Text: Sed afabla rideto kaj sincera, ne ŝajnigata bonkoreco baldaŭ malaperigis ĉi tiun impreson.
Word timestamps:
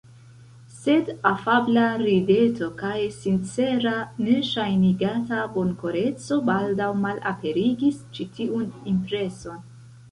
Sed 0.75 1.09
afabla 1.31 1.83
rideto 2.03 2.69
kaj 2.79 2.95
sincera, 3.17 3.93
ne 4.25 4.39
ŝajnigata 4.49 5.45
bonkoreco 5.59 6.41
baldaŭ 6.51 6.91
malaperigis 7.07 8.03
ĉi 8.17 8.29
tiun 8.39 8.67
impreson. 8.97 9.65